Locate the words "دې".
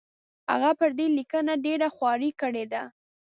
0.97-1.07